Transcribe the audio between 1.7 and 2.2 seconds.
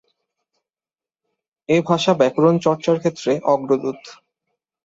এ ভাষা